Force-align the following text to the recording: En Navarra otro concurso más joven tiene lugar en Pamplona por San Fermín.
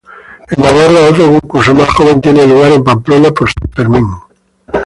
En 0.49 0.63
Navarra 0.63 1.09
otro 1.11 1.27
concurso 1.39 1.75
más 1.75 1.87
joven 1.89 2.21
tiene 2.21 2.47
lugar 2.47 2.71
en 2.71 2.83
Pamplona 2.83 3.29
por 3.29 3.49
San 3.51 3.69
Fermín. 3.69 4.07